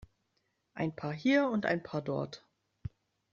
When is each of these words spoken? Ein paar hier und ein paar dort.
Ein 0.73 0.95
paar 0.95 1.13
hier 1.13 1.47
und 1.49 1.67
ein 1.67 1.83
paar 1.83 2.01
dort. 2.01 2.43